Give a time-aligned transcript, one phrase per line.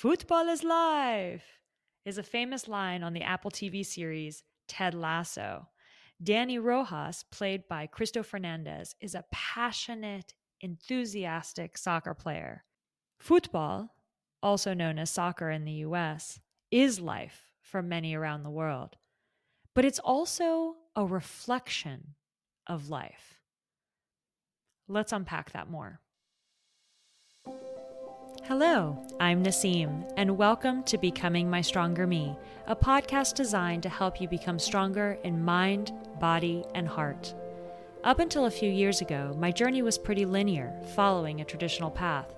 [0.00, 1.58] Futbol is life
[2.04, 5.66] is a famous line on the Apple TV series Ted Lasso.
[6.22, 12.62] Dani Rojas, played by Cristo Fernandez, is a passionate, enthusiastic soccer player.
[13.20, 13.88] Futbol,
[14.40, 16.38] also known as soccer in the US,
[16.70, 18.96] is life for many around the world,
[19.74, 22.14] but it's also a reflection
[22.68, 23.40] of life.
[24.86, 26.00] Let's unpack that more.
[28.48, 32.34] Hello, I'm Nasim, and welcome to Becoming My Stronger Me,
[32.66, 37.34] a podcast designed to help you become stronger in mind, body, and heart.
[38.04, 42.34] Up until a few years ago, my journey was pretty linear, following a traditional path.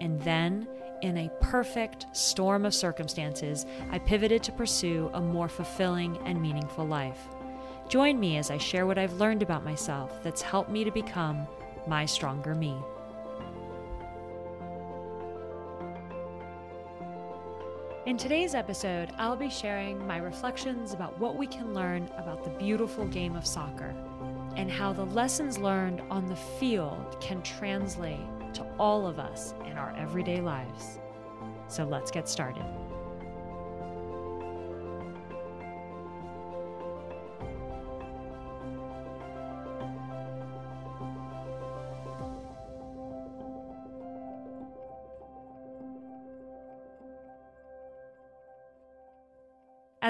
[0.00, 0.66] And then,
[1.00, 6.88] in a perfect storm of circumstances, I pivoted to pursue a more fulfilling and meaningful
[6.88, 7.28] life.
[7.88, 11.46] Join me as I share what I've learned about myself that's helped me to become
[11.86, 12.76] my stronger me.
[18.04, 22.50] In today's episode, I'll be sharing my reflections about what we can learn about the
[22.50, 23.94] beautiful game of soccer
[24.56, 28.18] and how the lessons learned on the field can translate
[28.54, 30.98] to all of us in our everyday lives.
[31.68, 32.66] So let's get started.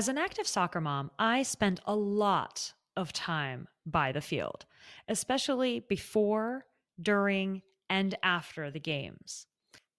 [0.02, 4.64] As an active soccer mom, I spent a lot of time by the field,
[5.06, 6.66] especially before,
[7.00, 9.46] during, and after the games.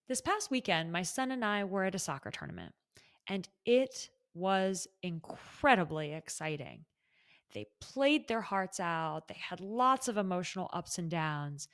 [0.09, 2.73] This past weekend, my son and I were at a soccer tournament,
[3.27, 6.83] and it was incredibly exciting.
[7.53, 11.69] They played their hearts out, they had lots of emotional ups and downs.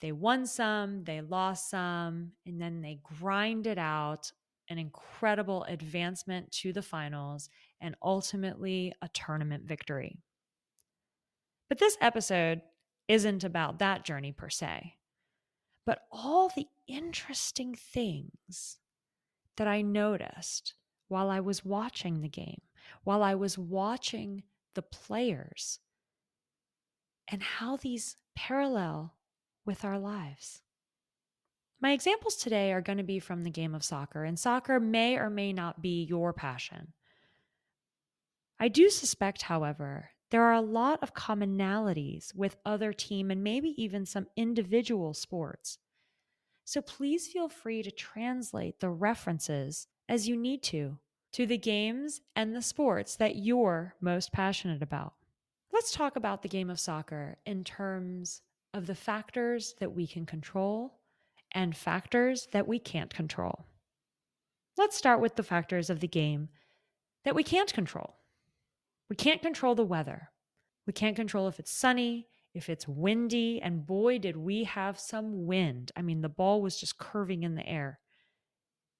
[0.00, 4.32] They won some, they lost some, and then they grinded out
[4.68, 7.48] an incredible advancement to the finals,
[7.80, 10.18] and ultimately a tournament victory.
[11.68, 12.62] But this episode
[13.08, 14.94] isn't about that journey per se,
[15.84, 18.78] but all the interesting things
[19.56, 20.74] that I noticed
[21.08, 22.60] while I was watching the game,
[23.04, 24.42] while I was watching
[24.74, 25.78] the players,
[27.28, 29.14] and how these parallel
[29.64, 30.62] with our lives.
[31.80, 35.16] My examples today are going to be from the game of soccer, and soccer may
[35.16, 36.94] or may not be your passion.
[38.58, 43.74] I do suspect, however, there are a lot of commonalities with other team and maybe
[43.76, 45.78] even some individual sports.
[46.64, 50.98] So please feel free to translate the references as you need to
[51.32, 55.12] to the games and the sports that you're most passionate about.
[55.70, 58.40] Let's talk about the game of soccer in terms
[58.72, 60.95] of the factors that we can control
[61.52, 63.66] and factors that we can't control.
[64.76, 66.48] Let's start with the factors of the game
[67.24, 68.16] that we can't control.
[69.08, 70.30] We can't control the weather.
[70.86, 75.46] We can't control if it's sunny, if it's windy, and boy, did we have some
[75.46, 75.92] wind.
[75.96, 77.98] I mean, the ball was just curving in the air.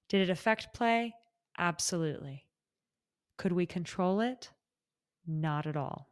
[0.09, 1.15] Did it affect play?
[1.59, 2.47] Absolutely.
[3.39, 4.51] Could we control it?
[5.27, 6.11] Not at all.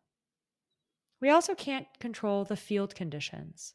[1.20, 3.74] We also can't control the field conditions.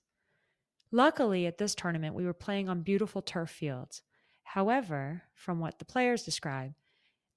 [0.91, 4.01] Luckily, at this tournament, we were playing on beautiful turf fields.
[4.43, 6.73] However, from what the players describe,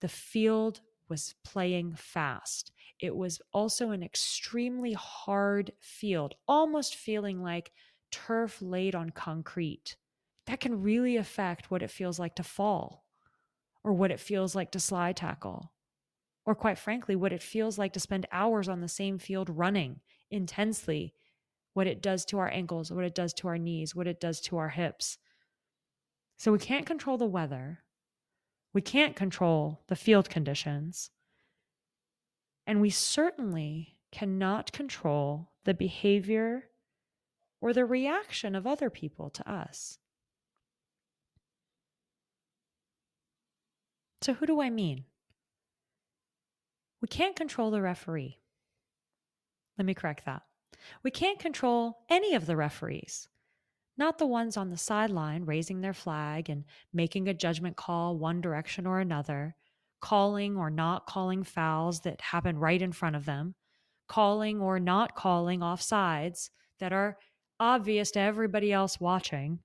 [0.01, 2.73] the field was playing fast.
[2.99, 7.73] It was also an extremely hard field, almost feeling like
[8.11, 9.97] turf laid on concrete.
[10.47, 13.05] That can really affect what it feels like to fall,
[13.85, 15.73] or what it feels like to slide tackle,
[16.47, 20.01] or quite frankly, what it feels like to spend hours on the same field running
[20.31, 21.15] intensely
[21.75, 24.41] what it does to our ankles, what it does to our knees, what it does
[24.41, 25.19] to our hips.
[26.37, 27.81] So we can't control the weather.
[28.73, 31.11] We can't control the field conditions.
[32.67, 36.65] And we certainly cannot control the behavior
[37.61, 39.99] or the reaction of other people to us.
[44.21, 45.05] So, who do I mean?
[47.01, 48.39] We can't control the referee.
[49.77, 50.43] Let me correct that.
[51.03, 53.29] We can't control any of the referees,
[53.97, 58.41] not the ones on the sideline raising their flag and making a judgment call one
[58.41, 59.57] direction or another,
[60.01, 63.55] calling or not calling fouls that happen right in front of them,
[64.09, 66.51] calling or not calling offsides
[66.81, 67.19] that are
[67.61, 69.61] obvious to everybody else watching.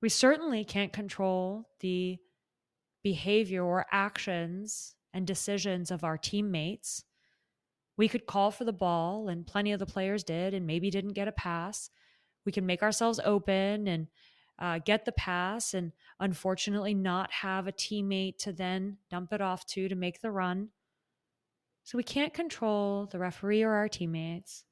[0.00, 2.18] We certainly can't control the
[3.04, 7.04] behavior or actions and decisions of our teammates
[7.96, 11.12] we could call for the ball, and plenty of the players did, and maybe didn't
[11.12, 11.90] get a pass.
[12.44, 14.08] We can make ourselves open and
[14.58, 19.66] uh, get the pass and unfortunately not have a teammate to then dump it off
[19.66, 20.68] to to make the run.
[21.84, 24.64] So we can't control the referee or our teammates.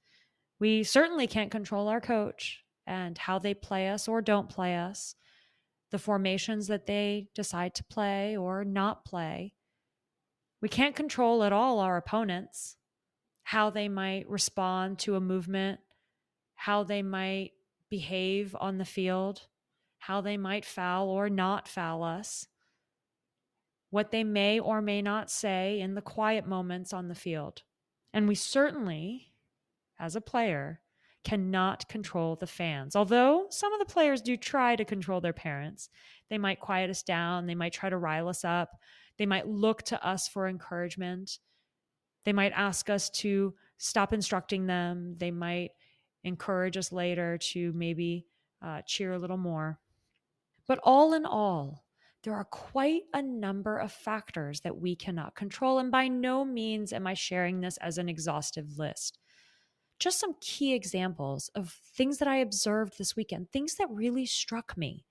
[0.61, 5.15] We certainly can't control our coach and how they play us or don't play us,
[5.91, 9.55] the formations that they decide to play or not play.
[10.61, 12.77] We can't control at all our opponents,
[13.43, 15.81] how they might respond to a movement,
[16.55, 17.53] how they might
[17.89, 19.47] behave on the field,
[19.99, 22.47] how they might foul or not foul us,
[23.91, 27.63] what they may or may not say in the quiet moments on the field.
[28.13, 29.33] And we certainly,
[29.99, 30.81] as a player,
[31.25, 32.97] cannot control the fans.
[32.97, 35.91] Although some of the players do try to control their parents,
[36.31, 38.71] they might quiet us down, they might try to rile us up,
[39.19, 41.39] they might look to us for encouragement,
[42.25, 45.71] they might ask us to stop instructing them, they might
[46.25, 48.27] encourage us later to maybe
[48.63, 49.79] uh, cheer a little more.
[50.67, 51.85] But all in all,
[52.23, 55.79] there are quite a number of factors that we cannot control.
[55.79, 59.19] And by no means am I sharing this as an exhaustive list.
[59.99, 64.77] Just some key examples of things that I observed this weekend, things that really struck
[64.77, 65.05] me.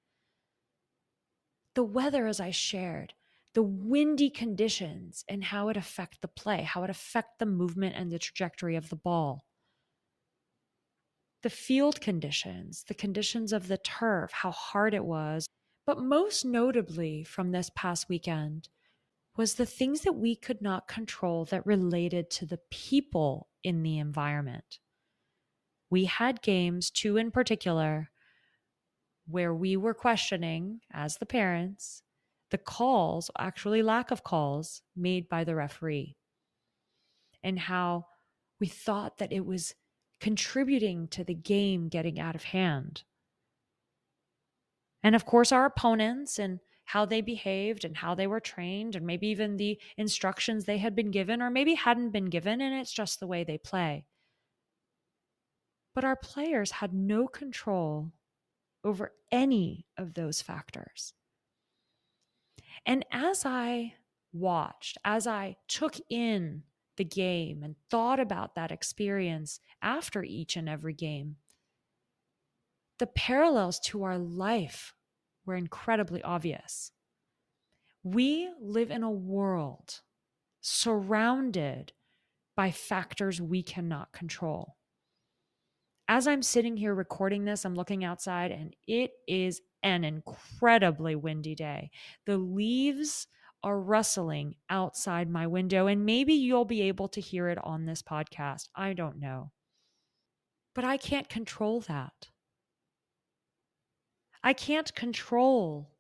[1.76, 3.14] The weather, as I shared,
[3.54, 8.12] the windy conditions and how it affect the play, how it affect the movement and
[8.12, 9.46] the trajectory of the ball
[11.42, 15.48] the field conditions, the conditions of the turf, how hard it was.
[15.86, 18.70] But most notably from this past weekend
[19.38, 23.98] was the things that we could not control that related to the people in the
[23.98, 24.80] environment.
[25.90, 28.12] We had games, two in particular,
[29.26, 32.04] where we were questioning, as the parents,
[32.52, 36.18] the calls, actually lack of calls, made by the referee,
[37.44, 38.06] and how
[38.60, 39.76] we thought that it was
[40.20, 43.04] contributing to the game getting out of hand.
[45.02, 49.06] And of course, our opponents and how they behaved and how they were trained, and
[49.06, 52.92] maybe even the instructions they had been given or maybe hadn't been given, and it's
[52.92, 54.06] just the way they play.
[55.94, 58.12] But our players had no control
[58.84, 61.14] over any of those factors.
[62.86, 63.94] And as I
[64.34, 66.64] watched, as I took in
[66.98, 71.38] the game and thought about that experience after each and every game,
[73.00, 74.94] the parallels to our life
[75.46, 76.92] were incredibly obvious.
[78.04, 80.02] We live in a world
[80.62, 81.94] surrounded
[82.56, 84.76] by factors we cannot control.
[86.08, 91.56] As I'm sitting here recording this, I'm looking outside and it is an incredibly windy
[91.56, 91.92] day.
[92.26, 93.28] The leaves
[93.64, 98.02] are rustling outside my window, and maybe you'll be able to hear it on this
[98.02, 98.70] podcast.
[98.76, 99.52] I don't know.
[100.76, 102.30] But I can't control that.
[104.44, 105.92] I can't control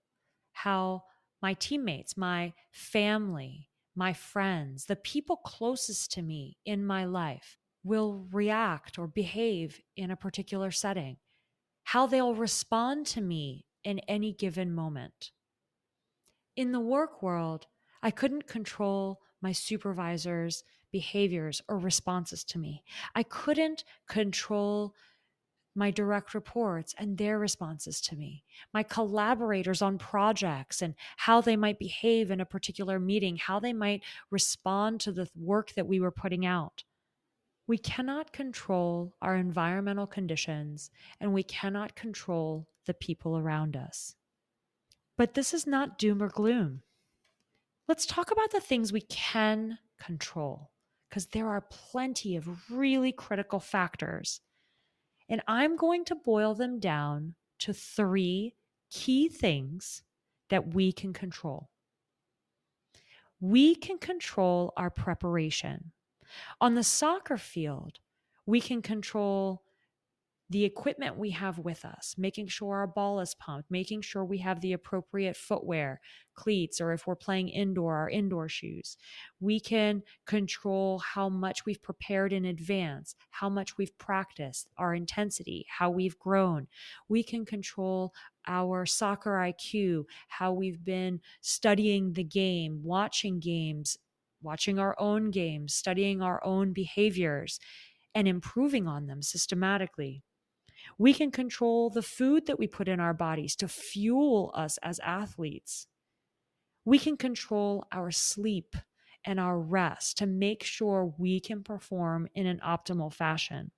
[0.53, 1.03] how
[1.41, 8.25] my teammates, my family, my friends, the people closest to me in my life will
[8.31, 11.17] react or behave in a particular setting,
[11.83, 15.31] how they'll respond to me in any given moment.
[16.55, 17.67] In the work world,
[18.01, 22.83] I couldn't control my supervisor's behaviors or responses to me.
[23.15, 24.93] I couldn't control
[25.75, 28.43] my direct reports and their responses to me,
[28.73, 33.71] my collaborators on projects and how they might behave in a particular meeting, how they
[33.71, 36.83] might respond to the work that we were putting out.
[37.67, 40.89] We cannot control our environmental conditions
[41.21, 44.15] and we cannot control the people around us.
[45.15, 46.81] But this is not doom or gloom.
[47.87, 50.71] Let's talk about the things we can control
[51.07, 54.41] because there are plenty of really critical factors.
[55.29, 58.55] And I'm going to boil them down to three
[58.89, 60.01] key things
[60.49, 61.69] that we can control.
[63.39, 65.91] We can control our preparation.
[66.59, 67.99] On the soccer field,
[68.47, 69.61] we can control
[70.51, 74.39] the equipment we have with us, making sure our ball is pumped, making sure we
[74.39, 76.01] have the appropriate footwear,
[76.33, 78.97] cleats, or if we're playing indoor, our indoor shoes.
[79.39, 85.67] We can control how much we've prepared in advance, how much we've practiced, our intensity,
[85.69, 86.67] how we've grown.
[87.07, 88.11] We can control
[88.47, 93.99] our soccer IQ, how we've been studying the game, watching games,
[94.41, 97.59] watching our own games, studying our own behaviors,
[98.15, 100.23] and improving on them systematically.
[100.97, 104.99] We can control the food that we put in our bodies to fuel us as
[104.99, 105.87] athletes.
[106.85, 108.75] We can control our sleep
[109.25, 113.71] and our rest to make sure we can perform in an optimal fashion.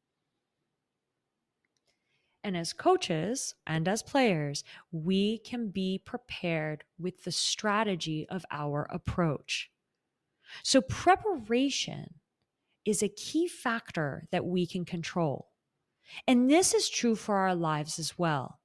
[2.44, 8.88] And as coaches and as players, we can be prepared with the strategy of our
[8.90, 9.70] approach.
[10.64, 12.16] So, preparation
[12.84, 15.51] is a key factor that we can control.
[16.28, 18.60] And this is true for our lives as well.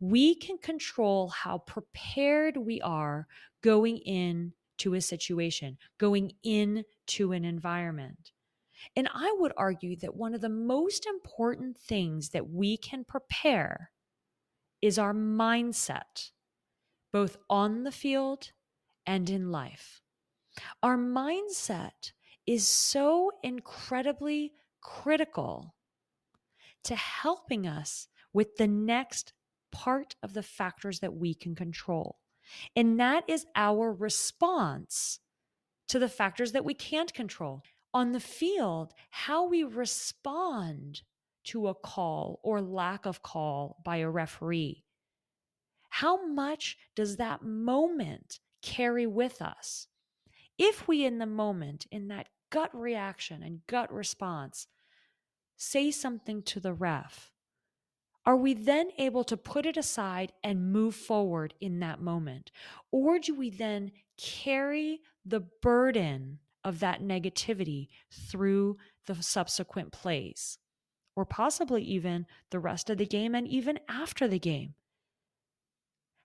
[0.00, 3.26] We can control how prepared we are
[3.62, 8.32] going in to a situation, going into an environment.
[8.96, 13.90] And I would argue that one of the most important things that we can prepare
[14.82, 16.30] is our mindset,
[17.12, 18.52] both on the field
[19.06, 20.02] and in life.
[20.82, 22.12] Our mindset
[22.46, 25.74] is so incredibly critical
[26.84, 29.32] to helping us with the next
[29.72, 32.18] part of the factors that we can control.
[32.76, 35.20] And that is our response
[35.88, 37.62] to the factors that we can't control.
[37.92, 41.02] On the field, how we respond
[41.44, 44.84] to a call or lack of call by a referee.
[45.90, 49.86] How much does that moment carry with us?
[50.58, 54.66] If we, in the moment, in that gut reaction and gut response,
[55.56, 57.32] say something to the ref,
[58.26, 62.50] are we then able to put it aside and move forward in that moment?
[62.90, 70.58] Or do we then carry the burden of that negativity through the subsequent plays?
[71.16, 74.74] Or possibly even the rest of the game and even after the game?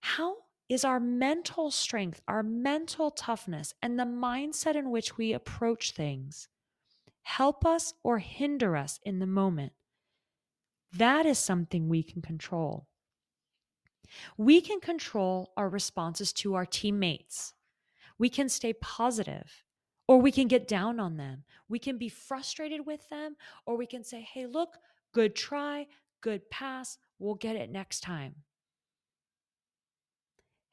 [0.01, 0.37] How
[0.69, 6.47] is our mental strength, our mental toughness, and the mindset in which we approach things
[7.29, 9.71] help us or hinder us in the moment.
[10.97, 12.87] That is something we can control.
[14.35, 17.53] We can control our responses to our teammates.
[18.17, 19.63] We can stay positive
[20.07, 21.43] or we can get down on them.
[21.69, 23.35] We can be frustrated with them
[23.67, 24.77] or we can say, hey, look,
[25.13, 25.85] good try,
[26.21, 28.33] good pass, we'll get it next time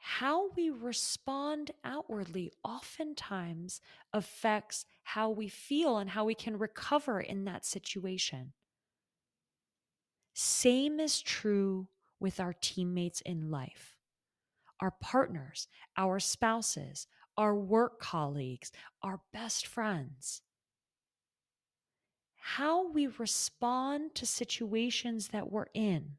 [0.09, 3.81] how we respond outwardly oftentimes
[4.13, 8.53] affects how we feel and how we can recover in that situation.
[10.33, 11.89] Same is true
[12.21, 13.97] with our teammates in life,
[14.81, 18.71] our partners, our spouses, our work colleagues,
[19.03, 20.41] our best friends.
[22.37, 26.13] How we respond to situations that we're in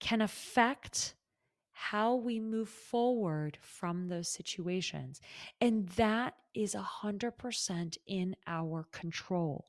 [0.00, 1.14] can affect
[1.82, 5.18] how we move forward from those situations.
[5.62, 9.64] And that is 100% in our control.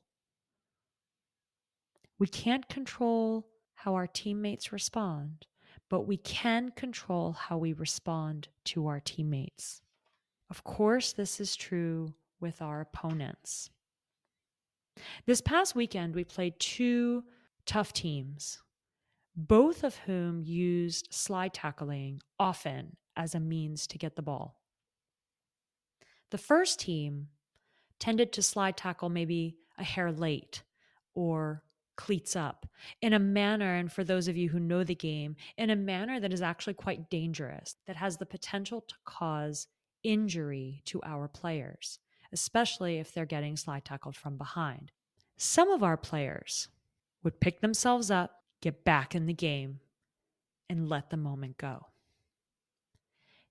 [2.18, 5.46] We can't control how our teammates respond,
[5.88, 9.80] but we can control how we respond to our teammates.
[10.50, 13.70] Of course, this is true with our opponents.
[15.24, 17.24] This past weekend, we played two
[17.64, 18.61] tough teams
[19.34, 24.60] both of whom used slide tackling often as a means to get the ball.
[26.30, 27.28] The first team
[27.98, 30.62] tended to slide tackle maybe a hair late
[31.14, 31.62] or
[31.96, 32.66] cleats up
[33.00, 36.18] in a manner, and for those of you who know the game, in a manner
[36.18, 39.68] that is actually quite dangerous, that has the potential to cause
[40.02, 41.98] injury to our players,
[42.32, 44.90] especially if they're getting slide tackled from behind.
[45.36, 46.68] Some of our players
[47.22, 49.80] would pick themselves up get back in the game,
[50.70, 51.88] and let the moment go.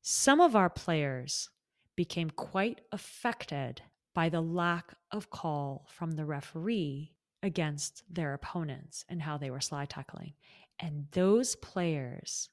[0.01, 1.49] Some of our players
[1.95, 3.83] became quite affected
[4.15, 7.13] by the lack of call from the referee
[7.43, 10.33] against their opponents and how they were slide tackling.
[10.79, 12.49] And those players,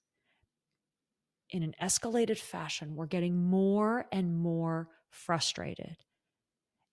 [1.48, 5.96] in an escalated fashion, were getting more and more frustrated.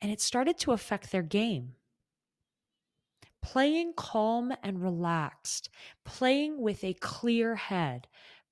[0.01, 1.74] And it started to affect their game
[3.45, 5.69] playing calm and relaxed,
[6.03, 8.07] playing with a clear head,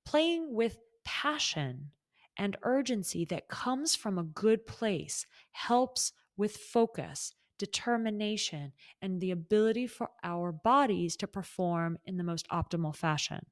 [0.06, 1.90] playing with passion
[2.38, 8.72] and urgency that comes from a good place helps with focus, determination,
[9.02, 13.44] and the ability for our bodies to perform in the most optimal fashion.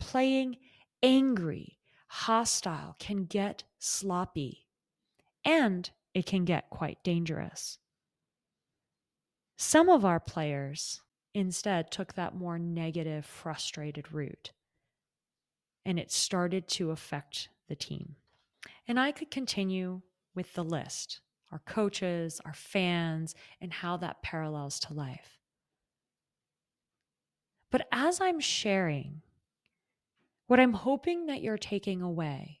[0.00, 0.56] Playing
[1.00, 1.78] angry,
[2.08, 4.66] hostile can get sloppy
[5.44, 7.78] and it can get quite dangerous.
[9.56, 11.00] Some of our players
[11.34, 14.52] instead took that more negative, frustrated route,
[15.84, 18.16] and it started to affect the team.
[18.86, 20.02] And I could continue
[20.34, 21.20] with the list
[21.52, 25.38] our coaches, our fans, and how that parallels to life.
[27.70, 29.22] But as I'm sharing,
[30.48, 32.60] what I'm hoping that you're taking away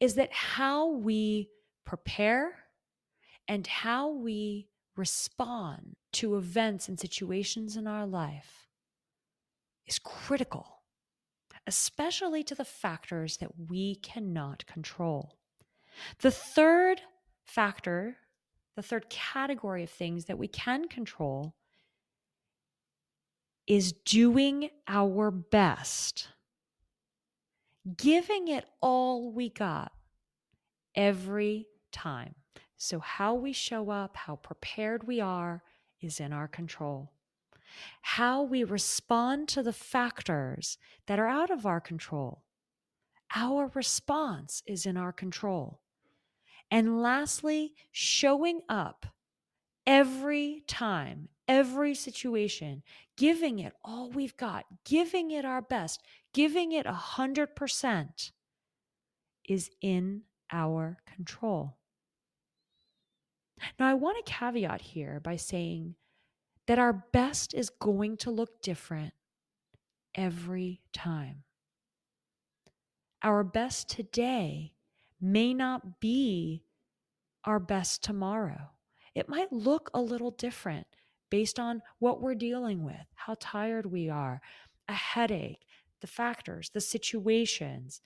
[0.00, 1.50] is that how we
[1.84, 2.52] prepare
[3.46, 8.68] and how we respond to events and situations in our life
[9.86, 10.82] is critical,
[11.66, 15.36] especially to the factors that we cannot control.
[16.20, 17.00] The third
[17.44, 18.16] factor,
[18.76, 21.54] the third category of things that we can control
[23.66, 26.28] is doing our best,
[27.96, 29.92] giving it all we got
[30.94, 32.34] every time.
[32.76, 35.62] So, how we show up, how prepared we are,
[36.00, 37.12] is in our control.
[38.02, 42.42] How we respond to the factors that are out of our control,
[43.34, 45.80] our response is in our control.
[46.70, 49.06] And lastly, showing up
[49.86, 52.82] every time, every situation,
[53.16, 56.00] giving it all we've got, giving it our best,
[56.32, 58.32] giving it a hundred percent
[59.48, 61.76] is in our control.
[63.78, 65.94] Now, I want to caveat here by saying
[66.66, 69.12] that our best is going to look different
[70.14, 71.44] every time.
[73.22, 74.74] Our best today
[75.20, 76.64] may not be
[77.44, 78.70] our best tomorrow.
[79.14, 80.86] It might look a little different
[81.30, 84.40] based on what we're dealing with, how tired we are,
[84.88, 85.64] a headache,
[86.00, 88.00] the factors, the situations.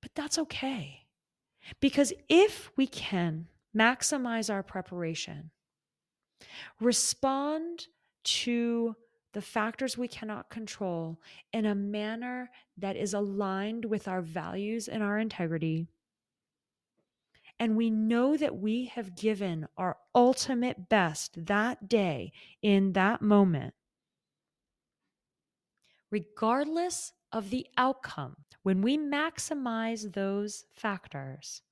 [0.00, 1.05] But that's okay.
[1.80, 5.50] Because if we can maximize our preparation,
[6.80, 7.86] respond
[8.24, 8.94] to
[9.32, 11.20] the factors we cannot control
[11.52, 15.86] in a manner that is aligned with our values and our integrity.
[17.58, 22.32] And we know that we have given our ultimate best that day
[22.62, 23.74] in that moment.
[26.10, 31.62] Regardless of the outcome, when we maximize those factors,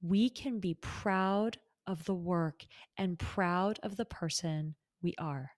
[0.00, 2.64] we can be proud of the work
[2.96, 5.52] and proud of the person we are.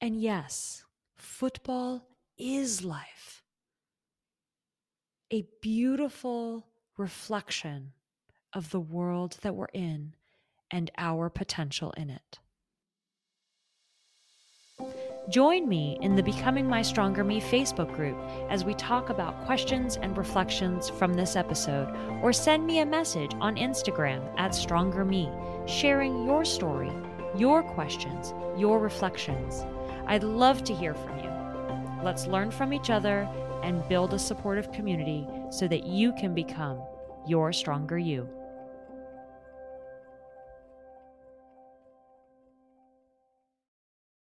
[0.00, 0.84] And yes,
[1.18, 2.02] futbol
[2.38, 3.42] is life.
[5.30, 6.66] A beautiful
[6.98, 7.92] reflection
[8.52, 10.14] of the world that we're in
[10.70, 12.38] and our potential in it.
[15.28, 18.18] Join me in the Becoming My Stronger Me Facebook group
[18.50, 21.88] as we talk about questions and reflections from this episode,
[22.20, 25.30] or send me a message on Instagram at Stronger Me,
[25.64, 26.90] sharing your story,
[27.36, 29.64] your questions, your reflections.
[30.06, 31.30] I'd love to hear from you.
[32.02, 33.28] Let's learn from each other
[33.62, 36.82] and build a supportive community so that you can become
[37.28, 38.28] your stronger you.